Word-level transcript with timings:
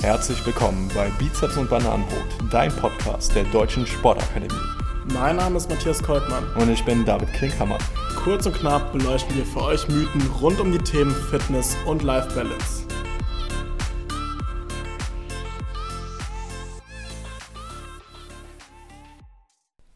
Herzlich 0.00 0.46
willkommen 0.46 0.88
bei 0.94 1.10
Bizeps 1.18 1.56
und 1.56 1.68
Bananenbrot, 1.68 2.52
dein 2.52 2.70
Podcast 2.70 3.34
der 3.34 3.42
Deutschen 3.42 3.84
Sportakademie. 3.84 4.54
Mein 5.12 5.34
Name 5.34 5.56
ist 5.56 5.68
Matthias 5.68 6.00
Koltmann. 6.00 6.44
Und 6.54 6.70
ich 6.70 6.84
bin 6.84 7.04
David 7.04 7.32
Klinkhammer. 7.32 7.78
Kurz 8.14 8.46
und 8.46 8.54
knapp 8.54 8.92
beleuchten 8.92 9.36
wir 9.36 9.44
für 9.44 9.60
euch 9.60 9.88
Mythen 9.88 10.22
rund 10.40 10.60
um 10.60 10.70
die 10.70 10.78
Themen 10.78 11.10
Fitness 11.10 11.76
und 11.84 12.04
Life 12.04 12.32
Balance. 12.32 12.86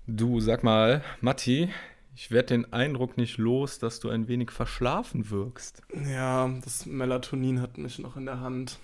Du, 0.08 0.40
sag 0.40 0.64
mal, 0.64 1.04
Matti, 1.20 1.70
ich 2.16 2.32
werde 2.32 2.48
den 2.48 2.72
Eindruck 2.72 3.16
nicht 3.16 3.38
los, 3.38 3.78
dass 3.78 4.00
du 4.00 4.08
ein 4.10 4.26
wenig 4.26 4.50
verschlafen 4.50 5.30
wirkst. 5.30 5.80
Ja, 6.10 6.48
das 6.64 6.86
Melatonin 6.86 7.60
hat 7.60 7.78
mich 7.78 8.00
noch 8.00 8.16
in 8.16 8.26
der 8.26 8.40
Hand. 8.40 8.80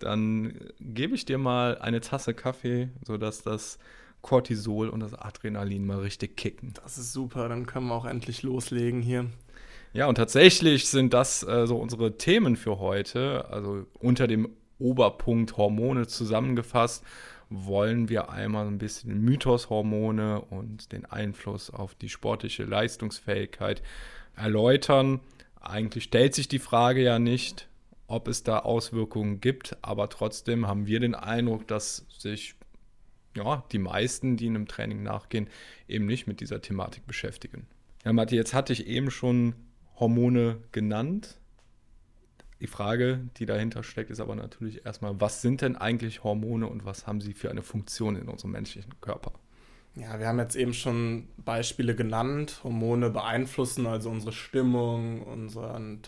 Dann 0.00 0.54
gebe 0.80 1.14
ich 1.14 1.24
dir 1.24 1.38
mal 1.38 1.78
eine 1.78 2.00
Tasse 2.00 2.34
Kaffee, 2.34 2.88
sodass 3.06 3.42
das 3.42 3.78
Cortisol 4.22 4.88
und 4.88 5.00
das 5.00 5.14
Adrenalin 5.14 5.86
mal 5.86 6.00
richtig 6.00 6.36
kicken. 6.36 6.74
Das 6.82 6.98
ist 6.98 7.12
super, 7.12 7.48
dann 7.48 7.66
können 7.66 7.86
wir 7.86 7.94
auch 7.94 8.04
endlich 8.04 8.42
loslegen 8.42 9.00
hier. 9.00 9.26
Ja, 9.92 10.06
und 10.06 10.16
tatsächlich 10.16 10.88
sind 10.88 11.14
das 11.14 11.42
äh, 11.42 11.66
so 11.66 11.76
unsere 11.76 12.16
Themen 12.16 12.56
für 12.56 12.78
heute. 12.78 13.46
Also 13.50 13.86
unter 13.98 14.26
dem 14.26 14.48
Oberpunkt 14.78 15.56
Hormone 15.56 16.06
zusammengefasst 16.06 17.04
wollen 17.50 18.08
wir 18.08 18.30
einmal 18.30 18.66
ein 18.68 18.78
bisschen 18.78 19.20
Mythos-Hormone 19.22 20.40
und 20.40 20.92
den 20.92 21.04
Einfluss 21.04 21.70
auf 21.70 21.96
die 21.96 22.08
sportliche 22.08 22.64
Leistungsfähigkeit 22.64 23.82
erläutern. 24.36 25.20
Eigentlich 25.60 26.04
stellt 26.04 26.34
sich 26.34 26.46
die 26.46 26.60
Frage 26.60 27.02
ja 27.02 27.18
nicht, 27.18 27.68
ob 28.10 28.28
es 28.28 28.42
da 28.42 28.60
Auswirkungen 28.60 29.40
gibt, 29.40 29.76
aber 29.82 30.08
trotzdem 30.08 30.66
haben 30.66 30.86
wir 30.86 31.00
den 31.00 31.14
Eindruck, 31.14 31.66
dass 31.68 32.06
sich 32.18 32.56
ja, 33.36 33.64
die 33.70 33.78
meisten, 33.78 34.36
die 34.36 34.46
in 34.46 34.56
einem 34.56 34.66
Training 34.66 35.02
nachgehen, 35.02 35.48
eben 35.86 36.06
nicht 36.06 36.26
mit 36.26 36.40
dieser 36.40 36.60
Thematik 36.60 37.06
beschäftigen. 37.06 37.66
Ja, 38.04 38.12
Matti, 38.12 38.34
jetzt 38.34 38.54
hatte 38.54 38.72
ich 38.72 38.86
eben 38.86 39.10
schon 39.10 39.54
Hormone 39.98 40.58
genannt. 40.72 41.38
Die 42.60 42.66
Frage, 42.66 43.20
die 43.36 43.46
dahinter 43.46 43.82
steckt, 43.82 44.10
ist 44.10 44.20
aber 44.20 44.34
natürlich 44.34 44.84
erstmal, 44.84 45.20
was 45.20 45.40
sind 45.40 45.62
denn 45.62 45.76
eigentlich 45.76 46.24
Hormone 46.24 46.66
und 46.66 46.84
was 46.84 47.06
haben 47.06 47.20
sie 47.20 47.32
für 47.32 47.50
eine 47.50 47.62
Funktion 47.62 48.16
in 48.16 48.28
unserem 48.28 48.50
menschlichen 48.50 49.00
Körper? 49.00 49.32
Ja, 49.94 50.18
wir 50.18 50.26
haben 50.26 50.38
jetzt 50.38 50.56
eben 50.56 50.74
schon 50.74 51.28
Beispiele 51.38 51.94
genannt. 51.94 52.60
Hormone 52.62 53.10
beeinflussen 53.10 53.86
also 53.86 54.10
unsere 54.10 54.32
Stimmung, 54.32 55.22
unseren 55.22 56.02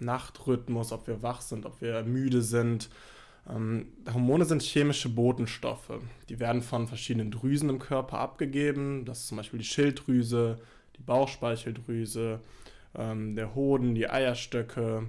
Tag-Nacht-Rhythmus, 0.00 0.92
ob 0.92 1.06
wir 1.06 1.22
wach 1.22 1.40
sind, 1.40 1.66
ob 1.66 1.80
wir 1.80 2.02
müde 2.02 2.42
sind. 2.42 2.88
Ähm, 3.48 3.92
Hormone 4.12 4.44
sind 4.44 4.62
chemische 4.62 5.08
Botenstoffe. 5.08 6.00
Die 6.28 6.40
werden 6.40 6.62
von 6.62 6.88
verschiedenen 6.88 7.30
Drüsen 7.30 7.68
im 7.68 7.78
Körper 7.78 8.18
abgegeben. 8.18 9.04
Das 9.04 9.20
ist 9.20 9.28
zum 9.28 9.36
Beispiel 9.36 9.58
die 9.58 9.64
Schilddrüse, 9.66 10.58
die 10.96 11.02
Bauchspeicheldrüse, 11.02 12.40
ähm, 12.94 13.36
der 13.36 13.54
Hoden, 13.54 13.94
die 13.94 14.08
Eierstöcke 14.08 15.06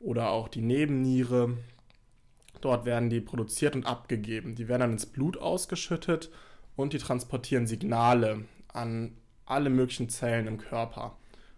oder 0.00 0.30
auch 0.30 0.48
die 0.48 0.62
Nebenniere. 0.62 1.56
Dort 2.60 2.84
werden 2.84 3.10
die 3.10 3.20
produziert 3.20 3.74
und 3.76 3.86
abgegeben. 3.86 4.54
Die 4.54 4.68
werden 4.68 4.80
dann 4.80 4.92
ins 4.92 5.06
Blut 5.06 5.36
ausgeschüttet 5.36 6.30
und 6.74 6.92
die 6.92 6.98
transportieren 6.98 7.66
Signale 7.66 8.44
an 8.68 9.12
alle 9.44 9.70
möglichen 9.70 10.08
Zellen 10.08 10.46
im 10.46 10.58
Körper. 10.58 11.16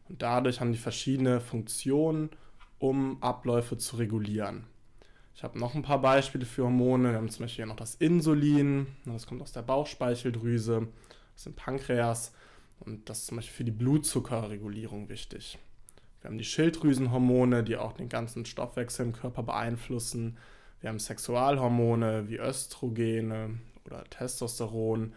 Und 0.08 0.22
dadurch 0.22 0.60
haben 0.60 0.72
die 0.72 0.78
verschiedene 0.78 1.40
Funktionen, 1.40 2.30
um 2.78 3.22
Abläufe 3.22 3.76
zu 3.76 3.96
regulieren. 3.96 4.64
Ich 5.34 5.44
habe 5.44 5.58
noch 5.58 5.74
ein 5.74 5.82
paar 5.82 6.00
Beispiele 6.00 6.44
für 6.44 6.64
Hormone. 6.64 7.10
Wir 7.10 7.16
haben 7.16 7.28
zum 7.28 7.44
Beispiel 7.44 7.66
noch 7.66 7.76
das 7.76 7.94
Insulin, 7.94 8.88
das 9.04 9.26
kommt 9.26 9.40
aus 9.40 9.52
der 9.52 9.62
Bauchspeicheldrüse, 9.62 10.88
aus 11.36 11.44
dem 11.44 11.54
Pankreas 11.54 12.32
und 12.80 13.08
das 13.08 13.20
ist 13.20 13.26
zum 13.26 13.36
Beispiel 13.36 13.56
für 13.56 13.64
die 13.64 13.70
Blutzuckerregulierung 13.70 15.08
wichtig. 15.08 15.58
Wir 16.20 16.30
haben 16.30 16.38
die 16.38 16.44
Schilddrüsenhormone, 16.44 17.62
die 17.62 17.76
auch 17.76 17.92
den 17.92 18.08
ganzen 18.08 18.44
Stoffwechsel 18.44 19.06
im 19.06 19.12
Körper 19.12 19.44
beeinflussen. 19.44 20.36
Wir 20.80 20.90
haben 20.90 20.98
Sexualhormone 20.98 22.28
wie 22.28 22.38
Östrogene 22.38 23.58
oder 23.84 24.04
Testosteron, 24.04 25.12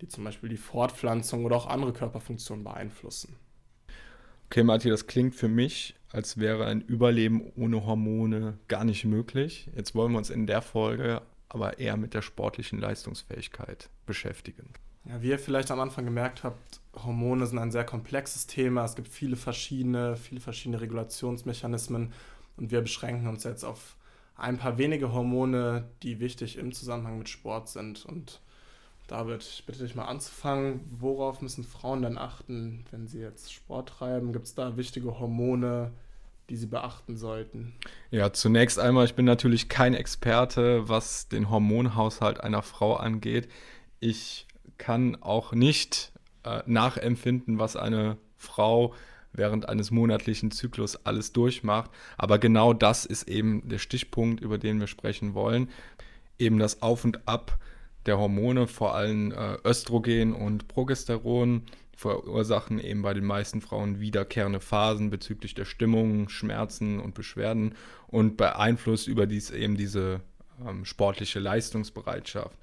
die 0.00 0.08
zum 0.08 0.24
Beispiel 0.24 0.48
die 0.48 0.56
Fortpflanzung 0.56 1.44
oder 1.44 1.56
auch 1.56 1.66
andere 1.66 1.92
Körperfunktionen 1.92 2.64
beeinflussen. 2.64 3.36
Okay, 4.54 4.62
Martin, 4.62 4.92
das 4.92 5.08
klingt 5.08 5.34
für 5.34 5.48
mich, 5.48 5.96
als 6.12 6.38
wäre 6.38 6.66
ein 6.66 6.80
Überleben 6.80 7.42
ohne 7.56 7.86
Hormone 7.86 8.56
gar 8.68 8.84
nicht 8.84 9.04
möglich. 9.04 9.68
Jetzt 9.74 9.96
wollen 9.96 10.12
wir 10.12 10.18
uns 10.18 10.30
in 10.30 10.46
der 10.46 10.62
Folge 10.62 11.22
aber 11.48 11.80
eher 11.80 11.96
mit 11.96 12.14
der 12.14 12.22
sportlichen 12.22 12.78
Leistungsfähigkeit 12.78 13.90
beschäftigen. 14.06 14.68
Ja, 15.06 15.20
wie 15.20 15.30
ihr 15.30 15.40
vielleicht 15.40 15.72
am 15.72 15.80
Anfang 15.80 16.04
gemerkt 16.04 16.44
habt, 16.44 16.80
Hormone 16.94 17.48
sind 17.48 17.58
ein 17.58 17.72
sehr 17.72 17.82
komplexes 17.82 18.46
Thema. 18.46 18.84
Es 18.84 18.94
gibt 18.94 19.08
viele 19.08 19.34
verschiedene, 19.34 20.14
viele 20.14 20.40
verschiedene 20.40 20.80
Regulationsmechanismen 20.80 22.12
und 22.56 22.70
wir 22.70 22.80
beschränken 22.80 23.26
uns 23.26 23.42
jetzt 23.42 23.64
auf 23.64 23.96
ein 24.36 24.56
paar 24.56 24.78
wenige 24.78 25.12
Hormone, 25.12 25.90
die 26.04 26.20
wichtig 26.20 26.58
im 26.58 26.70
Zusammenhang 26.70 27.18
mit 27.18 27.28
Sport 27.28 27.70
sind. 27.70 28.06
Und 28.06 28.40
David, 29.06 29.42
ich 29.42 29.64
bitte 29.66 29.80
dich 29.84 29.94
mal 29.94 30.06
anzufangen. 30.06 30.80
Worauf 30.98 31.42
müssen 31.42 31.64
Frauen 31.64 32.02
denn 32.02 32.16
achten, 32.16 32.84
wenn 32.90 33.06
sie 33.06 33.20
jetzt 33.20 33.52
Sport 33.52 33.90
treiben? 33.90 34.32
Gibt 34.32 34.46
es 34.46 34.54
da 34.54 34.76
wichtige 34.76 35.18
Hormone, 35.18 35.92
die 36.48 36.56
sie 36.56 36.66
beachten 36.66 37.16
sollten? 37.16 37.74
Ja, 38.10 38.32
zunächst 38.32 38.78
einmal, 38.78 39.04
ich 39.04 39.14
bin 39.14 39.26
natürlich 39.26 39.68
kein 39.68 39.94
Experte, 39.94 40.88
was 40.88 41.28
den 41.28 41.50
Hormonhaushalt 41.50 42.40
einer 42.40 42.62
Frau 42.62 42.96
angeht. 42.96 43.48
Ich 44.00 44.46
kann 44.78 45.16
auch 45.20 45.52
nicht 45.52 46.12
äh, 46.44 46.62
nachempfinden, 46.66 47.58
was 47.58 47.76
eine 47.76 48.16
Frau 48.38 48.94
während 49.32 49.68
eines 49.68 49.90
monatlichen 49.90 50.50
Zyklus 50.50 51.04
alles 51.04 51.32
durchmacht. 51.32 51.90
Aber 52.16 52.38
genau 52.38 52.72
das 52.72 53.04
ist 53.04 53.28
eben 53.28 53.68
der 53.68 53.78
Stichpunkt, 53.78 54.40
über 54.40 54.58
den 54.58 54.80
wir 54.80 54.86
sprechen 54.86 55.34
wollen. 55.34 55.68
Eben 56.38 56.58
das 56.58 56.82
Auf 56.82 57.04
und 57.04 57.26
Ab 57.28 57.58
der 58.06 58.18
Hormone, 58.18 58.66
vor 58.66 58.94
allem 58.94 59.32
äh, 59.32 59.56
Östrogen 59.64 60.34
und 60.34 60.68
Progesteron, 60.68 61.62
verursachen 61.96 62.80
eben 62.80 63.02
bei 63.02 63.14
den 63.14 63.24
meisten 63.24 63.60
Frauen 63.60 64.00
wiederkehrende 64.00 64.60
Phasen 64.60 65.10
bezüglich 65.10 65.54
der 65.54 65.64
Stimmung, 65.64 66.28
Schmerzen 66.28 67.00
und 67.00 67.14
Beschwerden 67.14 67.74
und 68.08 68.36
beeinflusst 68.36 69.08
überdies 69.08 69.50
eben 69.50 69.76
diese 69.76 70.20
ähm, 70.66 70.84
sportliche 70.84 71.38
Leistungsbereitschaft. 71.38 72.56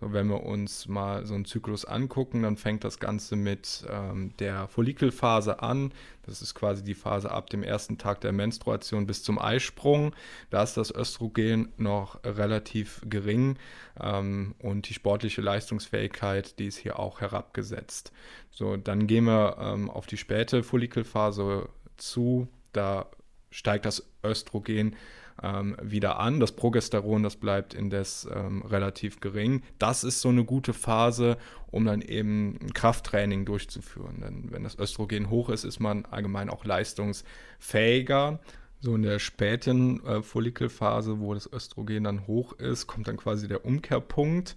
Wenn 0.00 0.28
wir 0.28 0.42
uns 0.42 0.88
mal 0.88 1.24
so 1.24 1.34
einen 1.34 1.46
Zyklus 1.46 1.86
angucken, 1.86 2.42
dann 2.42 2.58
fängt 2.58 2.84
das 2.84 2.98
Ganze 2.98 3.34
mit 3.34 3.86
ähm, 3.88 4.34
der 4.38 4.68
Follikelphase 4.68 5.62
an. 5.62 5.92
Das 6.26 6.42
ist 6.42 6.54
quasi 6.54 6.84
die 6.84 6.94
Phase 6.94 7.30
ab 7.30 7.48
dem 7.48 7.62
ersten 7.62 7.96
Tag 7.96 8.20
der 8.20 8.32
Menstruation 8.32 9.06
bis 9.06 9.22
zum 9.22 9.38
Eisprung. 9.38 10.14
Da 10.50 10.62
ist 10.62 10.76
das 10.76 10.94
Östrogen 10.94 11.72
noch 11.78 12.22
relativ 12.24 13.00
gering 13.08 13.58
ähm, 13.98 14.54
und 14.58 14.88
die 14.88 14.94
sportliche 14.94 15.40
Leistungsfähigkeit, 15.40 16.58
die 16.58 16.66
ist 16.66 16.76
hier 16.76 16.98
auch 16.98 17.22
herabgesetzt. 17.22 18.12
So, 18.50 18.76
dann 18.76 19.06
gehen 19.06 19.24
wir 19.24 19.56
ähm, 19.58 19.88
auf 19.88 20.06
die 20.06 20.18
späte 20.18 20.62
Follikelphase 20.62 21.70
zu. 21.96 22.48
Da 22.72 23.06
steigt 23.50 23.86
das 23.86 24.06
Östrogen 24.22 24.94
ähm, 25.42 25.76
wieder 25.82 26.18
an. 26.18 26.40
Das 26.40 26.52
Progesteron, 26.52 27.22
das 27.22 27.36
bleibt 27.36 27.74
indes 27.74 28.28
ähm, 28.32 28.62
relativ 28.62 29.20
gering. 29.20 29.62
Das 29.78 30.04
ist 30.04 30.20
so 30.20 30.28
eine 30.28 30.44
gute 30.44 30.72
Phase, 30.72 31.36
um 31.70 31.84
dann 31.84 32.02
eben 32.02 32.58
ein 32.60 32.72
Krafttraining 32.72 33.44
durchzuführen. 33.44 34.20
Denn 34.20 34.50
wenn 34.50 34.64
das 34.64 34.78
Östrogen 34.78 35.30
hoch 35.30 35.50
ist, 35.50 35.64
ist 35.64 35.80
man 35.80 36.04
allgemein 36.06 36.50
auch 36.50 36.64
leistungsfähiger. 36.64 38.40
So 38.80 38.94
in 38.94 39.02
der 39.02 39.18
späten 39.18 40.04
äh, 40.04 40.22
Follikelphase, 40.22 41.18
wo 41.18 41.34
das 41.34 41.50
Östrogen 41.50 42.04
dann 42.04 42.26
hoch 42.26 42.52
ist, 42.54 42.86
kommt 42.86 43.08
dann 43.08 43.16
quasi 43.16 43.48
der 43.48 43.64
Umkehrpunkt. 43.64 44.54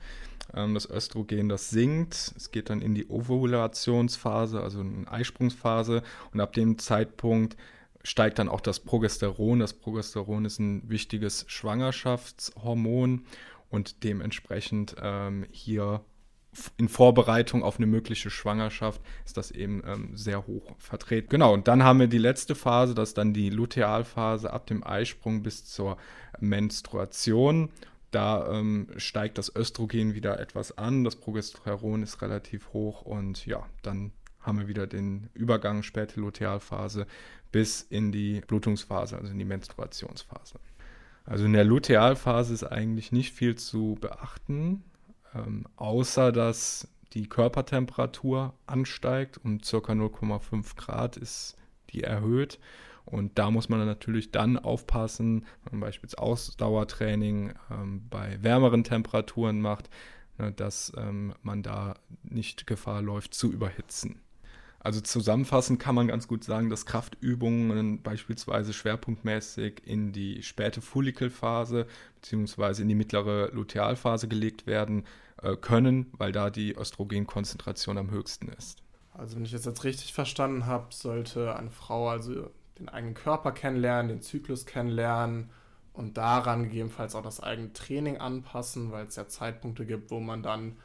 Ähm, 0.53 0.73
das 0.73 0.89
Östrogen, 0.89 1.49
das 1.49 1.69
sinkt. 1.69 2.33
Es 2.35 2.51
geht 2.51 2.69
dann 2.69 2.81
in 2.81 2.95
die 2.95 3.09
Ovulationsphase, 3.09 4.61
also 4.61 4.81
in 4.81 5.01
die 5.01 5.07
Eisprungsphase. 5.07 6.03
Und 6.33 6.41
ab 6.41 6.53
dem 6.53 6.77
Zeitpunkt 6.77 7.55
steigt 8.03 8.39
dann 8.39 8.49
auch 8.49 8.61
das 8.61 8.79
Progesteron. 8.79 9.59
Das 9.59 9.73
Progesteron 9.73 10.45
ist 10.45 10.59
ein 10.59 10.89
wichtiges 10.89 11.45
Schwangerschaftshormon 11.47 13.25
und 13.69 14.03
dementsprechend 14.03 14.95
ähm, 15.01 15.45
hier 15.51 16.01
in 16.77 16.89
Vorbereitung 16.89 17.63
auf 17.63 17.77
eine 17.77 17.85
mögliche 17.85 18.29
Schwangerschaft 18.29 19.01
ist 19.23 19.37
das 19.37 19.51
eben 19.51 19.83
ähm, 19.85 20.17
sehr 20.17 20.47
hoch 20.47 20.73
vertreten. 20.79 21.29
Genau, 21.29 21.53
und 21.53 21.67
dann 21.67 21.83
haben 21.83 21.99
wir 21.99 22.07
die 22.07 22.17
letzte 22.17 22.55
Phase, 22.55 22.95
das 22.95 23.09
ist 23.09 23.17
dann 23.17 23.33
die 23.33 23.49
Lutealphase 23.49 24.51
ab 24.51 24.65
dem 24.65 24.83
Eisprung 24.83 25.43
bis 25.43 25.65
zur 25.65 25.97
Menstruation. 26.39 27.69
Da 28.11 28.51
ähm, 28.51 28.87
steigt 28.97 29.37
das 29.37 29.55
Östrogen 29.55 30.15
wieder 30.15 30.39
etwas 30.39 30.75
an, 30.77 31.03
das 31.03 31.15
Progesteron 31.15 32.01
ist 32.01 32.23
relativ 32.23 32.73
hoch 32.73 33.03
und 33.03 33.45
ja, 33.45 33.67
dann 33.83 34.11
haben 34.41 34.59
wir 34.59 34.67
wieder 34.67 34.87
den 34.87 35.29
Übergang 35.33 35.83
späte 35.83 36.19
Lutealphase 36.19 37.07
bis 37.51 37.81
in 37.81 38.11
die 38.11 38.41
Blutungsphase, 38.41 39.17
also 39.17 39.31
in 39.31 39.39
die 39.39 39.45
Menstruationsphase. 39.45 40.59
Also 41.25 41.45
in 41.45 41.53
der 41.53 41.65
Lutealphase 41.65 42.53
ist 42.53 42.63
eigentlich 42.63 43.11
nicht 43.11 43.33
viel 43.33 43.55
zu 43.55 43.97
beachten, 43.99 44.83
ähm, 45.35 45.65
außer 45.75 46.31
dass 46.31 46.87
die 47.13 47.27
Körpertemperatur 47.27 48.53
ansteigt 48.67 49.39
um 49.43 49.59
ca. 49.59 49.77
0,5 49.77 50.75
Grad 50.75 51.17
ist 51.17 51.57
die 51.91 52.03
erhöht. 52.03 52.59
Und 53.05 53.39
da 53.39 53.49
muss 53.49 53.69
man 53.69 53.83
natürlich 53.85 54.31
dann 54.31 54.57
aufpassen, 54.57 55.45
wenn 55.63 55.79
man 55.79 55.87
beispielsweise 55.87 56.21
Ausdauertraining 56.21 57.53
ähm, 57.71 58.07
bei 58.09 58.37
wärmeren 58.43 58.83
Temperaturen 58.83 59.61
macht, 59.61 59.89
ne, 60.37 60.51
dass 60.51 60.93
ähm, 60.95 61.33
man 61.41 61.63
da 61.63 61.95
nicht 62.21 62.67
Gefahr 62.67 63.01
läuft 63.01 63.33
zu 63.33 63.51
überhitzen. 63.51 64.21
Also 64.79 65.01
zusammenfassend 65.01 65.79
kann 65.79 65.95
man 65.95 66.07
ganz 66.07 66.27
gut 66.27 66.43
sagen, 66.43 66.69
dass 66.69 66.85
Kraftübungen 66.85 68.01
beispielsweise 68.01 68.71
schwerpunktmäßig 68.71 69.81
in 69.85 70.13
die 70.13 70.41
späte 70.41 70.81
Follikelphase 70.81 71.85
bzw. 72.21 72.81
in 72.81 72.87
die 72.87 72.95
mittlere 72.95 73.49
Lutealphase 73.51 74.29
gelegt 74.29 74.67
werden 74.67 75.05
äh, 75.41 75.57
können, 75.57 76.07
weil 76.17 76.31
da 76.31 76.49
die 76.49 76.75
Östrogenkonzentration 76.75 77.97
am 77.97 78.09
höchsten 78.09 78.47
ist. 78.49 78.81
Also 79.13 79.35
wenn 79.35 79.43
ich 79.43 79.51
das 79.51 79.65
jetzt 79.65 79.83
richtig 79.83 80.13
verstanden 80.13 80.65
habe, 80.65 80.87
sollte 80.93 81.55
eine 81.55 81.71
Frau 81.71 82.07
also 82.07 82.49
den 82.79 82.87
eigenen 82.87 83.15
Körper 83.15 83.51
kennenlernen, 83.51 84.07
den 84.07 84.21
Zyklus 84.21 84.65
kennenlernen 84.65 85.49
und 85.91 86.17
daran 86.17 86.63
gegebenenfalls 86.63 87.15
auch 87.15 87.21
das 87.21 87.41
eigene 87.41 87.73
Training 87.73 88.17
anpassen, 88.17 88.91
weil 88.91 89.07
es 89.07 89.17
ja 89.17 89.27
Zeitpunkte 89.27 89.85
gibt, 89.85 90.11
wo 90.11 90.21
man 90.21 90.41
dann 90.41 90.77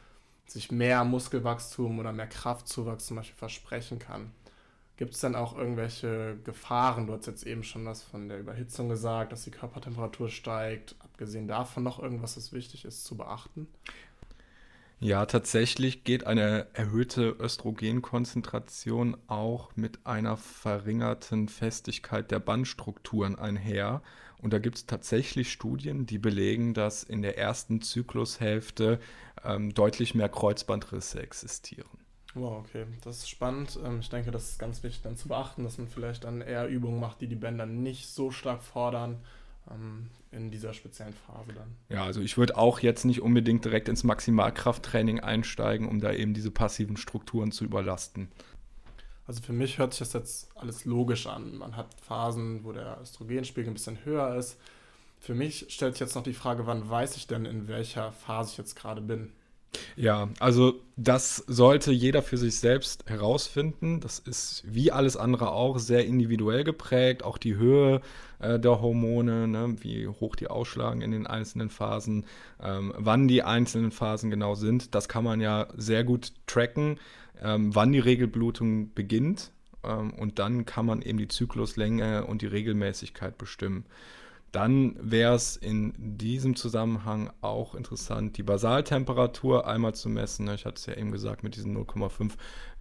sich 0.46 0.70
mehr 0.70 1.04
Muskelwachstum 1.04 1.98
oder 1.98 2.12
mehr 2.12 2.26
Kraftzuwachs 2.26 3.06
zum 3.06 3.16
Beispiel 3.16 3.36
versprechen 3.36 3.98
kann. 3.98 4.32
Gibt 4.96 5.14
es 5.14 5.20
denn 5.20 5.34
auch 5.34 5.56
irgendwelche 5.56 6.38
Gefahren? 6.44 7.08
Du 7.08 7.14
hast 7.14 7.26
jetzt 7.26 7.46
eben 7.46 7.64
schon 7.64 7.84
was 7.84 8.02
von 8.02 8.28
der 8.28 8.38
Überhitzung 8.38 8.88
gesagt, 8.88 9.32
dass 9.32 9.42
die 9.42 9.50
Körpertemperatur 9.50 10.28
steigt. 10.28 10.94
Abgesehen 11.00 11.48
davon 11.48 11.82
noch 11.82 12.00
irgendwas, 12.00 12.36
was 12.36 12.52
wichtig 12.52 12.84
ist 12.84 13.04
zu 13.04 13.16
beachten? 13.16 13.66
Ja, 15.04 15.26
tatsächlich 15.26 16.04
geht 16.04 16.26
eine 16.26 16.66
erhöhte 16.72 17.36
Östrogenkonzentration 17.38 19.18
auch 19.26 19.76
mit 19.76 20.06
einer 20.06 20.38
verringerten 20.38 21.50
Festigkeit 21.50 22.30
der 22.30 22.38
Bandstrukturen 22.38 23.38
einher. 23.38 24.00
Und 24.40 24.54
da 24.54 24.58
gibt 24.58 24.78
es 24.78 24.86
tatsächlich 24.86 25.52
Studien, 25.52 26.06
die 26.06 26.16
belegen, 26.16 26.72
dass 26.72 27.02
in 27.02 27.20
der 27.20 27.36
ersten 27.36 27.82
Zyklushälfte 27.82 28.98
ähm, 29.44 29.74
deutlich 29.74 30.14
mehr 30.14 30.30
Kreuzbandrisse 30.30 31.22
existieren. 31.22 31.98
Wow, 32.32 32.64
okay, 32.64 32.86
das 33.02 33.18
ist 33.18 33.28
spannend. 33.28 33.78
Ähm, 33.84 34.00
ich 34.00 34.08
denke, 34.08 34.30
das 34.30 34.52
ist 34.52 34.58
ganz 34.58 34.82
wichtig 34.82 35.02
dann 35.02 35.18
zu 35.18 35.28
beachten, 35.28 35.64
dass 35.64 35.76
man 35.76 35.88
vielleicht 35.88 36.24
dann 36.24 36.40
eher 36.40 36.66
Übungen 36.66 36.98
macht, 36.98 37.20
die 37.20 37.28
die 37.28 37.36
Bänder 37.36 37.66
nicht 37.66 38.08
so 38.08 38.30
stark 38.30 38.62
fordern 38.62 39.20
in 40.30 40.50
dieser 40.50 40.74
speziellen 40.74 41.14
Phase 41.14 41.52
dann. 41.54 41.74
Ja, 41.88 42.04
also 42.04 42.20
ich 42.20 42.36
würde 42.36 42.56
auch 42.56 42.80
jetzt 42.80 43.04
nicht 43.04 43.22
unbedingt 43.22 43.64
direkt 43.64 43.88
ins 43.88 44.04
Maximalkrafttraining 44.04 45.20
einsteigen, 45.20 45.88
um 45.88 46.00
da 46.00 46.12
eben 46.12 46.34
diese 46.34 46.50
passiven 46.50 46.96
Strukturen 46.96 47.50
zu 47.50 47.64
überlasten. 47.64 48.28
Also 49.26 49.42
für 49.42 49.54
mich 49.54 49.78
hört 49.78 49.94
sich 49.94 50.00
das 50.00 50.12
jetzt 50.12 50.56
alles 50.56 50.84
logisch 50.84 51.26
an. 51.26 51.56
Man 51.56 51.76
hat 51.76 51.98
Phasen, 52.00 52.64
wo 52.64 52.72
der 52.72 52.98
Östrogenspiegel 53.00 53.70
ein 53.70 53.74
bisschen 53.74 54.04
höher 54.04 54.34
ist. 54.36 54.58
Für 55.18 55.34
mich 55.34 55.66
stellt 55.70 55.94
sich 55.94 56.00
jetzt 56.00 56.14
noch 56.14 56.22
die 56.22 56.34
Frage, 56.34 56.66
wann 56.66 56.88
weiß 56.88 57.16
ich 57.16 57.26
denn, 57.26 57.46
in 57.46 57.66
welcher 57.66 58.12
Phase 58.12 58.50
ich 58.52 58.58
jetzt 58.58 58.76
gerade 58.76 59.00
bin? 59.00 59.32
Ja, 59.96 60.28
also 60.40 60.80
das 60.96 61.36
sollte 61.46 61.92
jeder 61.92 62.22
für 62.22 62.36
sich 62.36 62.58
selbst 62.58 63.08
herausfinden. 63.08 64.00
Das 64.00 64.18
ist 64.18 64.62
wie 64.66 64.92
alles 64.92 65.16
andere 65.16 65.50
auch 65.50 65.78
sehr 65.78 66.06
individuell 66.06 66.64
geprägt. 66.64 67.24
Auch 67.24 67.38
die 67.38 67.56
Höhe 67.56 68.00
äh, 68.38 68.58
der 68.58 68.80
Hormone, 68.80 69.48
ne, 69.48 69.76
wie 69.80 70.06
hoch 70.06 70.36
die 70.36 70.48
ausschlagen 70.48 71.00
in 71.00 71.10
den 71.10 71.26
einzelnen 71.26 71.70
Phasen, 71.70 72.26
ähm, 72.62 72.92
wann 72.96 73.28
die 73.28 73.42
einzelnen 73.42 73.90
Phasen 73.90 74.30
genau 74.30 74.54
sind. 74.54 74.94
Das 74.94 75.08
kann 75.08 75.24
man 75.24 75.40
ja 75.40 75.68
sehr 75.76 76.04
gut 76.04 76.32
tracken 76.46 76.98
ähm, 77.42 77.74
wann 77.74 77.92
die 77.92 77.98
Regelblutung 78.00 78.92
beginnt. 78.94 79.52
Ähm, 79.84 80.12
und 80.14 80.38
dann 80.38 80.64
kann 80.64 80.86
man 80.86 81.02
eben 81.02 81.18
die 81.18 81.28
Zykluslänge 81.28 82.26
und 82.26 82.42
die 82.42 82.46
Regelmäßigkeit 82.46 83.38
bestimmen. 83.38 83.84
Dann 84.54 84.94
wäre 85.00 85.34
es 85.34 85.56
in 85.56 85.92
diesem 85.98 86.54
Zusammenhang 86.54 87.28
auch 87.40 87.74
interessant, 87.74 88.38
die 88.38 88.44
Basaltemperatur 88.44 89.66
einmal 89.66 89.96
zu 89.96 90.08
messen. 90.08 90.48
Ich 90.54 90.64
hatte 90.64 90.76
es 90.76 90.86
ja 90.86 90.94
eben 90.94 91.10
gesagt, 91.10 91.42
mit 91.42 91.56
diesen 91.56 91.76
0,5 91.76 92.34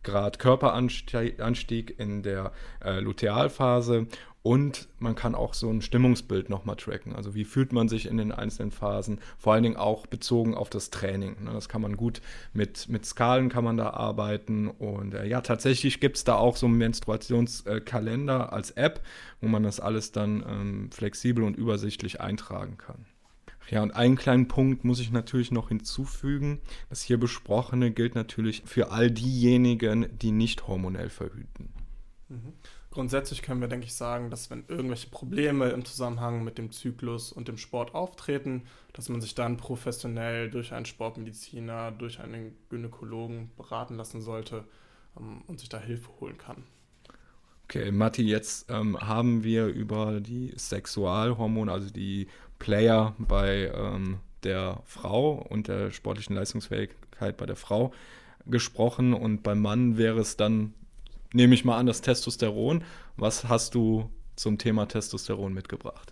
Grad 0.04 0.38
Körperanstieg 0.38 2.00
in 2.00 2.22
der 2.22 2.52
äh, 2.86 3.00
Lutealphase 3.00 4.06
und 4.44 4.90
man 5.00 5.16
kann 5.16 5.36
auch 5.36 5.54
so 5.54 5.70
ein 5.70 5.82
Stimmungsbild 5.82 6.50
nochmal 6.50 6.76
tracken. 6.76 7.16
Also 7.16 7.34
wie 7.34 7.46
fühlt 7.46 7.72
man 7.72 7.88
sich 7.88 8.08
in 8.08 8.18
den 8.18 8.34
einzelnen 8.34 8.72
Phasen, 8.72 9.20
vor 9.38 9.54
allen 9.54 9.64
Dingen 9.64 9.78
auch 9.78 10.06
bezogen 10.06 10.54
auf 10.54 10.70
das 10.70 10.90
Training. 10.90 11.46
Ne? 11.46 11.52
Das 11.54 11.70
kann 11.70 11.82
man 11.82 11.96
gut 11.96 12.22
mit, 12.52 12.90
mit 12.90 13.06
Skalen 13.06 13.48
kann 13.48 13.64
man 13.64 13.78
da 13.78 13.92
arbeiten. 13.92 14.68
Und 14.68 15.14
äh, 15.14 15.26
ja, 15.26 15.40
tatsächlich 15.40 16.02
gibt 16.02 16.18
es 16.18 16.26
da 16.26 16.36
auch 16.36 16.58
so 16.58 16.66
einen 16.66 16.78
Menstruationskalender 16.78 18.52
als 18.52 18.72
App, 18.72 19.02
wo 19.40 19.48
man 19.48 19.64
das 19.64 19.80
alles 19.80 20.12
dann 20.12 20.44
ähm, 20.46 20.92
flexibel 20.92 21.46
und 21.46 21.56
übersichtlich 21.56 22.20
eintragen 22.20 22.78
kann. 22.78 23.06
Ja, 23.70 23.82
und 23.82 23.92
einen 23.92 24.18
kleinen 24.18 24.50
Punkt 24.50 24.84
muss 24.84 25.00
ich 25.00 25.14
natürlich 25.14 25.52
noch 25.52 25.70
hinzufügen. 25.70 26.60
Das 26.90 27.02
hier 27.02 27.18
besprochene 27.18 27.92
gilt 27.92 28.14
natürlich 28.14 28.64
für 28.66 28.92
all 28.92 29.10
diejenigen, 29.10 30.08
die 30.20 30.32
nicht 30.32 30.68
hormonell 30.68 31.10
verhüten. 31.10 31.70
Mhm. 32.28 32.54
Grundsätzlich 32.94 33.42
können 33.42 33.60
wir, 33.60 33.68
denke 33.68 33.88
ich, 33.88 33.96
sagen, 33.96 34.30
dass 34.30 34.52
wenn 34.52 34.66
irgendwelche 34.68 35.10
Probleme 35.10 35.70
im 35.70 35.84
Zusammenhang 35.84 36.44
mit 36.44 36.60
dem 36.60 36.70
Zyklus 36.72 37.32
und 37.32 37.48
dem 37.48 37.58
Sport 37.58 37.96
auftreten, 37.96 38.68
dass 38.94 39.10
man 39.10 39.20
sich 39.20 39.34
dann 39.34 39.58
professionell 39.58 40.52
durch 40.52 40.74
einen 40.74 40.86
Sportmediziner, 40.86 41.92
durch 41.92 42.20
einen 42.20 42.56
Gynäkologen 42.70 43.50
beraten 43.58 43.98
lassen 43.98 44.22
sollte 44.22 44.66
ähm, 45.20 45.42
und 45.48 45.60
sich 45.60 45.70
da 45.70 45.80
Hilfe 45.80 46.08
holen 46.20 46.38
kann. 46.38 46.66
Okay, 47.64 47.92
Matti, 47.92 48.22
jetzt 48.22 48.70
ähm, 48.70 48.96
haben 49.02 49.44
wir 49.44 49.66
über 49.66 50.22
die 50.22 50.54
Sexualhormone, 50.56 51.72
also 51.72 51.90
die 51.90 52.28
Player 52.60 53.16
bei 53.18 53.72
ähm, 53.74 54.20
der 54.44 54.84
Frau 54.86 55.44
und 55.50 55.68
der 55.68 55.90
sportlichen 55.90 56.36
Leistungsfähigkeit 56.36 57.38
bei 57.38 57.48
der 57.48 57.56
Frau 57.56 57.92
gesprochen 58.46 59.16
und 59.16 59.42
beim 59.42 59.62
Mann 59.62 59.98
wäre 59.98 60.20
es 60.20 60.38
dann 60.38 60.76
nehme 61.34 61.54
ich 61.54 61.66
mal 61.66 61.78
an, 61.78 61.86
das 61.86 62.02
Testosteron. 62.02 62.84
Was 63.18 63.50
hast 63.50 63.76
du 63.76 64.10
zum 64.36 64.58
Thema 64.58 64.88
Testosteron 64.88 65.54
mitgebracht? 65.54 66.12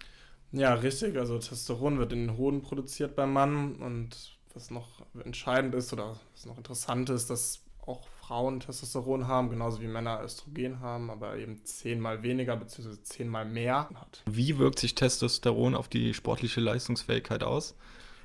Ja, 0.51 0.73
richtig. 0.73 1.17
Also 1.17 1.37
Testosteron 1.37 1.97
wird 1.97 2.11
in 2.11 2.27
den 2.27 2.37
Hoden 2.37 2.61
produziert 2.61 3.15
beim 3.15 3.31
Mann 3.31 3.75
und 3.75 4.37
was 4.53 4.69
noch 4.69 5.05
entscheidend 5.23 5.73
ist 5.75 5.93
oder 5.93 6.19
was 6.33 6.45
noch 6.45 6.57
interessant 6.57 7.09
ist, 7.09 7.29
dass 7.29 7.63
auch 7.85 8.07
Frauen 8.19 8.59
Testosteron 8.59 9.27
haben, 9.27 9.49
genauso 9.49 9.81
wie 9.81 9.87
Männer 9.87 10.21
Östrogen 10.23 10.81
haben, 10.81 11.09
aber 11.09 11.37
eben 11.37 11.63
zehnmal 11.65 12.21
weniger 12.21 12.55
bzw. 12.57 13.01
zehnmal 13.01 13.45
mehr 13.45 13.89
hat. 13.95 14.23
Wie 14.25 14.57
wirkt 14.59 14.79
sich 14.79 14.93
Testosteron 14.93 15.73
auf 15.73 15.87
die 15.87 16.13
sportliche 16.13 16.61
Leistungsfähigkeit 16.61 17.43
aus? 17.43 17.75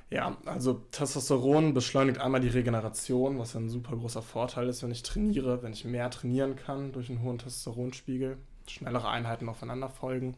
Ja, 0.09 0.37
also 0.45 0.85
Testosteron 0.91 1.73
beschleunigt 1.73 2.19
einmal 2.19 2.39
die 2.39 2.47
Regeneration, 2.47 3.39
was 3.39 3.55
ein 3.55 3.69
super 3.69 3.97
großer 3.97 4.21
Vorteil 4.21 4.69
ist, 4.69 4.81
wenn 4.81 4.91
ich 4.91 5.03
trainiere, 5.03 5.61
wenn 5.63 5.73
ich 5.73 5.83
mehr 5.83 6.09
trainieren 6.09 6.55
kann 6.55 6.93
durch 6.93 7.09
einen 7.09 7.21
hohen 7.21 7.39
Testosteronspiegel, 7.39 8.37
schnellere 8.67 9.09
Einheiten 9.09 9.49
aufeinander 9.49 9.89
folgen. 9.89 10.35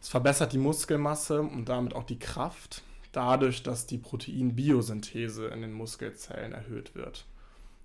Es 0.00 0.08
verbessert 0.08 0.54
die 0.54 0.58
Muskelmasse 0.58 1.42
und 1.42 1.68
damit 1.68 1.94
auch 1.94 2.04
die 2.04 2.18
Kraft, 2.18 2.82
dadurch, 3.12 3.62
dass 3.62 3.86
die 3.86 3.98
Proteinbiosynthese 3.98 5.46
in 5.48 5.60
den 5.60 5.72
Muskelzellen 5.72 6.52
erhöht 6.52 6.94
wird. 6.94 7.26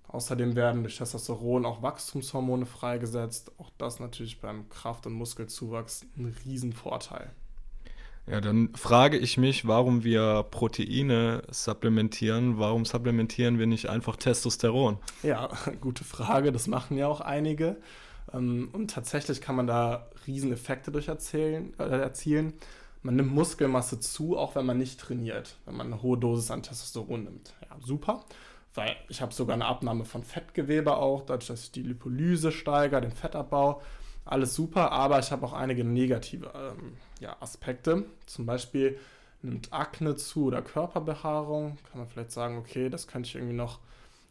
Außerdem 0.08 0.56
werden 0.56 0.82
durch 0.82 0.96
Testosteron 0.96 1.66
auch 1.66 1.82
Wachstumshormone 1.82 2.66
freigesetzt. 2.66 3.52
Auch 3.58 3.70
das 3.78 3.98
natürlich 3.98 4.40
beim 4.40 4.68
Kraft- 4.68 5.06
und 5.06 5.14
Muskelzuwachs 5.14 6.06
ein 6.16 6.34
Riesenvorteil. 6.44 7.30
Ja, 8.26 8.40
dann 8.40 8.72
frage 8.74 9.18
ich 9.18 9.36
mich, 9.36 9.66
warum 9.66 10.04
wir 10.04 10.44
Proteine 10.50 11.42
supplementieren. 11.50 12.58
Warum 12.58 12.84
supplementieren 12.84 13.58
wir 13.58 13.66
nicht 13.66 13.88
einfach 13.88 14.16
Testosteron? 14.16 14.98
Ja, 15.22 15.50
gute 15.80 16.04
Frage. 16.04 16.52
Das 16.52 16.68
machen 16.68 16.96
ja 16.96 17.08
auch 17.08 17.20
einige. 17.20 17.76
Ähm, 18.32 18.70
und 18.72 18.90
tatsächlich 18.90 19.40
kann 19.40 19.56
man 19.56 19.66
da 19.66 20.08
Rieseneffekte 20.26 20.92
durch 20.92 21.08
erzählen, 21.08 21.74
äh, 21.78 21.82
erzielen. 21.82 22.54
Man 23.02 23.16
nimmt 23.16 23.34
Muskelmasse 23.34 23.98
zu, 23.98 24.38
auch 24.38 24.54
wenn 24.54 24.66
man 24.66 24.78
nicht 24.78 25.00
trainiert, 25.00 25.56
wenn 25.64 25.76
man 25.76 25.88
eine 25.88 26.02
hohe 26.02 26.16
Dosis 26.16 26.52
an 26.52 26.62
Testosteron 26.62 27.24
nimmt. 27.24 27.54
Ja, 27.62 27.76
super. 27.84 28.24
Weil 28.74 28.96
ich 29.08 29.20
habe 29.20 29.34
sogar 29.34 29.54
eine 29.54 29.66
Abnahme 29.66 30.04
von 30.04 30.22
Fettgewebe 30.22 30.96
auch, 30.96 31.22
dadurch, 31.22 31.48
dass 31.48 31.64
ich 31.64 31.72
die 31.72 31.82
Lipolyse 31.82 32.52
steigere, 32.52 33.00
den 33.00 33.10
Fettabbau 33.10 33.82
alles 34.24 34.54
super, 34.54 34.92
aber 34.92 35.18
ich 35.18 35.32
habe 35.32 35.44
auch 35.46 35.52
einige 35.52 35.84
negative 35.84 36.52
ähm, 36.54 36.96
ja, 37.20 37.36
Aspekte. 37.40 38.04
Zum 38.26 38.46
Beispiel 38.46 38.98
nimmt 39.42 39.72
Akne 39.72 40.16
zu 40.16 40.46
oder 40.46 40.62
Körperbehaarung. 40.62 41.76
Kann 41.90 42.00
man 42.00 42.08
vielleicht 42.08 42.30
sagen, 42.30 42.58
okay, 42.58 42.88
das 42.88 43.06
könnte 43.06 43.28
ich 43.28 43.34
irgendwie 43.34 43.56
noch 43.56 43.80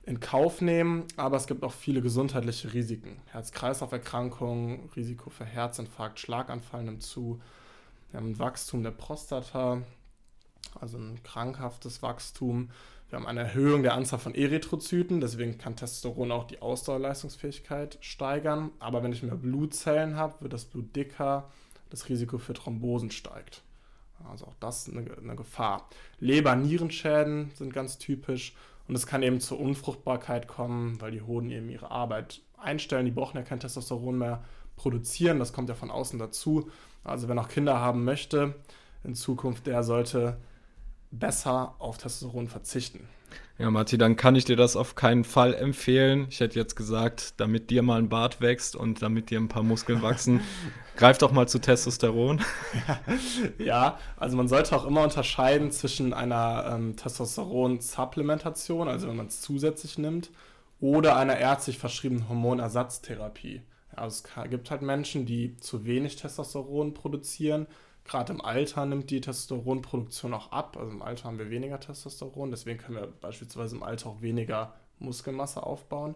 in 0.04 0.20
Kauf 0.20 0.62
nehmen, 0.62 1.06
aber 1.16 1.38
es 1.38 1.46
gibt 1.46 1.64
auch 1.64 1.74
viele 1.74 2.02
gesundheitliche 2.02 2.74
Risiken. 2.74 3.20
Herz-Kreislauf-Erkrankungen, 3.28 4.90
Risiko 4.96 5.30
für 5.30 5.46
Herzinfarkt, 5.46 6.20
Schlaganfall 6.20 6.84
nimmt 6.84 7.04
zu. 7.04 7.40
Wir 8.10 8.20
haben 8.20 8.32
ein 8.32 8.40
Wachstum 8.40 8.82
der 8.84 8.92
Prostata, 8.92 9.82
also 10.80 10.98
ein 10.98 11.22
krankhaftes 11.24 12.02
Wachstum. 12.02 12.72
Wir 13.12 13.20
haben 13.20 13.28
eine 13.28 13.42
Erhöhung 13.42 13.84
der 13.84 13.94
Anzahl 13.94 14.20
von 14.20 14.34
Erythrozyten, 14.34 15.20
deswegen 15.20 15.58
kann 15.58 15.76
Testosteron 15.76 16.32
auch 16.32 16.46
die 16.46 16.62
Ausdauerleistungsfähigkeit 16.62 17.98
steigern. 18.00 18.72
Aber 18.80 19.04
wenn 19.04 19.12
ich 19.12 19.22
mehr 19.22 19.36
Blutzellen 19.36 20.16
habe, 20.16 20.36
wird 20.40 20.54
das 20.54 20.64
Blut 20.64 20.96
dicker, 20.96 21.50
das 21.90 22.08
Risiko 22.08 22.38
für 22.38 22.54
Thrombosen 22.54 23.12
steigt. 23.12 23.64
Also 24.30 24.46
auch 24.46 24.56
das 24.62 24.90
eine, 24.90 25.06
eine 25.18 25.36
Gefahr. 25.36 25.90
Leber-Nierenschäden 26.22 27.52
sind 27.54 27.74
ganz 27.74 27.98
typisch 27.98 28.56
und 28.88 28.96
es 28.96 29.06
kann 29.06 29.24
eben 29.24 29.42
zur 29.42 29.60
Unfruchtbarkeit 29.60 30.48
kommen, 30.48 31.02
weil 31.02 31.12
die 31.12 31.22
Hoden 31.22 31.52
eben 31.52 31.68
ihre 31.68 31.92
Arbeit 31.92 32.40
einstellen. 32.58 33.04
Die 33.04 33.12
brauchen 33.12 33.36
ja 33.36 33.44
kein 33.44 33.60
Testosteron 33.60 34.18
mehr 34.18 34.42
produzieren. 34.78 35.38
Das 35.38 35.52
kommt 35.52 35.68
ja 35.68 35.76
von 35.76 35.92
außen 35.92 36.18
dazu. 36.18 36.70
Also 37.04 37.28
wer 37.28 37.36
noch 37.36 37.50
Kinder 37.50 37.78
haben 37.78 38.06
möchte 38.06 38.56
in 39.04 39.16
Zukunft, 39.16 39.68
der 39.68 39.84
sollte 39.84 40.38
besser 41.12 41.76
auf 41.80 41.98
Testosteron 41.98 42.48
verzichten. 42.48 43.08
Ja, 43.58 43.70
Marti, 43.70 43.98
dann 43.98 44.16
kann 44.16 44.36
ich 44.36 44.46
dir 44.46 44.56
das 44.56 44.76
auf 44.76 44.96
keinen 44.96 45.24
Fall 45.24 45.54
empfehlen. 45.54 46.26
Ich 46.30 46.40
hätte 46.40 46.58
jetzt 46.58 46.76
gesagt, 46.76 47.40
damit 47.40 47.70
dir 47.70 47.84
mal 47.84 48.00
ein 48.00 48.10
Bart 48.10 48.42
wächst 48.42 48.76
und 48.76 49.04
damit 49.04 49.30
dir 49.30 49.40
ein 49.40 49.50
paar 49.50 49.62
Muskeln 49.62 50.02
wachsen, 50.02 50.42
greif 50.96 51.20
doch 51.20 51.32
mal 51.32 51.48
zu 51.48 51.60
Testosteron. 51.60 52.42
ja, 53.60 54.00
also 54.18 54.36
man 54.36 54.48
sollte 54.48 54.76
auch 54.76 54.86
immer 54.86 55.04
unterscheiden 55.04 55.72
zwischen 55.72 56.12
einer 56.14 56.72
ähm, 56.74 56.96
Testosteron-Supplementation, 56.96 58.88
also 58.88 59.08
wenn 59.08 59.18
man 59.18 59.28
es 59.28 59.42
zusätzlich 59.42 60.00
nimmt, 60.00 60.32
oder 60.80 61.16
einer 61.16 61.38
ärztlich 61.38 61.78
verschriebenen 61.78 62.28
Hormonersatztherapie. 62.30 63.62
Also 63.96 64.24
es 64.26 64.50
gibt 64.50 64.72
halt 64.72 64.82
Menschen, 64.82 65.28
die 65.28 65.56
zu 65.58 65.86
wenig 65.86 66.16
Testosteron 66.16 66.96
produzieren 66.96 67.68
Gerade 68.04 68.34
im 68.34 68.42
Alter 68.42 68.86
nimmt 68.86 69.10
die 69.10 69.22
Testosteronproduktion 69.22 70.34
auch 70.34 70.52
ab. 70.52 70.78
Also 70.78 70.92
im 70.92 71.02
Alter 71.02 71.26
haben 71.26 71.38
wir 71.38 71.50
weniger 71.50 71.80
Testosteron, 71.80 72.52
deswegen 72.52 72.80
können 72.80 72.98
wir 72.98 73.08
beispielsweise 73.08 73.76
im 73.76 73.84
Alter 73.84 74.10
auch 74.10 74.22
weniger 74.22 74.74
Muskelmasse 75.00 75.64
aufbauen. 75.64 76.16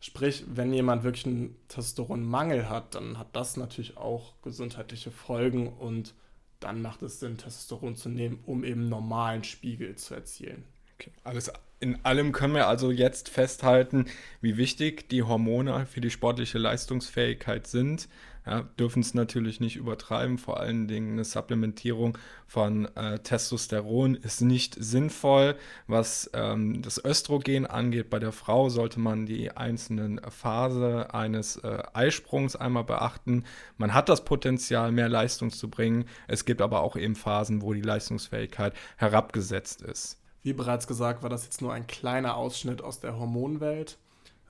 Sprich, 0.00 0.44
wenn 0.48 0.72
jemand 0.72 1.02
wirklich 1.02 1.26
einen 1.26 1.56
Testosteronmangel 1.68 2.68
hat, 2.68 2.94
dann 2.94 3.18
hat 3.18 3.28
das 3.32 3.56
natürlich 3.56 3.96
auch 3.96 4.34
gesundheitliche 4.42 5.10
Folgen 5.10 5.72
und 5.72 6.14
dann 6.60 6.82
macht 6.82 7.02
es 7.02 7.20
Sinn, 7.20 7.38
Testosteron 7.38 7.96
zu 7.96 8.08
nehmen, 8.08 8.40
um 8.44 8.64
eben 8.64 8.88
normalen 8.88 9.44
Spiegel 9.44 9.96
zu 9.96 10.14
erzielen. 10.14 10.64
Okay. 10.98 11.10
Alles 11.24 11.50
in 11.80 12.02
allem 12.04 12.32
können 12.32 12.54
wir 12.54 12.66
also 12.66 12.90
jetzt 12.90 13.28
festhalten, 13.28 14.06
wie 14.40 14.56
wichtig 14.56 15.08
die 15.10 15.22
Hormone 15.22 15.86
für 15.86 16.00
die 16.00 16.10
sportliche 16.10 16.56
Leistungsfähigkeit 16.56 17.66
sind. 17.66 18.08
Ja, 18.46 18.62
dürfen 18.78 19.00
es 19.00 19.14
natürlich 19.14 19.60
nicht 19.60 19.76
übertreiben. 19.76 20.36
Vor 20.36 20.60
allen 20.60 20.86
Dingen 20.86 21.12
eine 21.12 21.24
Supplementierung 21.24 22.18
von 22.46 22.84
äh, 22.94 23.18
Testosteron 23.20 24.16
ist 24.16 24.42
nicht 24.42 24.76
sinnvoll. 24.78 25.56
Was 25.86 26.30
ähm, 26.34 26.82
das 26.82 27.02
Östrogen 27.02 27.66
angeht, 27.66 28.10
bei 28.10 28.18
der 28.18 28.32
Frau 28.32 28.68
sollte 28.68 29.00
man 29.00 29.24
die 29.24 29.50
einzelnen 29.50 30.20
Phase 30.28 31.14
eines 31.14 31.56
äh, 31.56 31.82
Eisprungs 31.94 32.54
einmal 32.54 32.84
beachten. 32.84 33.44
Man 33.78 33.94
hat 33.94 34.10
das 34.10 34.26
Potenzial, 34.26 34.92
mehr 34.92 35.08
Leistung 35.08 35.50
zu 35.50 35.70
bringen. 35.70 36.04
Es 36.28 36.44
gibt 36.44 36.60
aber 36.60 36.82
auch 36.82 36.96
eben 36.96 37.16
Phasen, 37.16 37.62
wo 37.62 37.72
die 37.72 37.80
Leistungsfähigkeit 37.80 38.74
herabgesetzt 38.98 39.80
ist. 39.80 40.20
Wie 40.42 40.52
bereits 40.52 40.86
gesagt, 40.86 41.22
war 41.22 41.30
das 41.30 41.44
jetzt 41.44 41.62
nur 41.62 41.72
ein 41.72 41.86
kleiner 41.86 42.36
Ausschnitt 42.36 42.82
aus 42.82 43.00
der 43.00 43.18
Hormonwelt. 43.18 43.96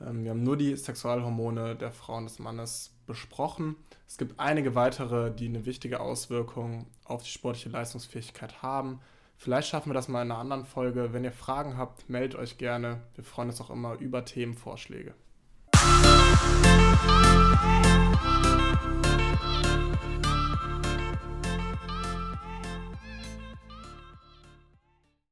Ähm, 0.00 0.24
wir 0.24 0.30
haben 0.30 0.42
nur 0.42 0.56
die 0.56 0.76
Sexualhormone 0.76 1.76
der 1.76 1.92
Frau 1.92 2.16
und 2.16 2.24
des 2.24 2.38
Mannes 2.38 2.94
besprochen. 3.06 3.76
Es 4.08 4.18
gibt 4.18 4.38
einige 4.38 4.74
weitere, 4.74 5.30
die 5.30 5.46
eine 5.46 5.66
wichtige 5.66 6.00
Auswirkung 6.00 6.86
auf 7.04 7.22
die 7.22 7.30
sportliche 7.30 7.68
Leistungsfähigkeit 7.68 8.62
haben. 8.62 9.00
Vielleicht 9.36 9.68
schaffen 9.68 9.90
wir 9.90 9.94
das 9.94 10.08
mal 10.08 10.22
in 10.22 10.30
einer 10.30 10.40
anderen 10.40 10.64
Folge. 10.64 11.12
Wenn 11.12 11.24
ihr 11.24 11.32
Fragen 11.32 11.76
habt, 11.76 12.08
meldet 12.08 12.38
euch 12.38 12.56
gerne. 12.56 13.02
Wir 13.14 13.24
freuen 13.24 13.48
uns 13.48 13.60
auch 13.60 13.70
immer 13.70 13.94
über 13.94 14.24
Themenvorschläge. 14.24 15.14